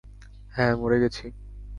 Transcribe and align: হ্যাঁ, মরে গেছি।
হ্যাঁ, 0.53 0.73
মরে 0.75 0.97
গেছি। 0.99 1.25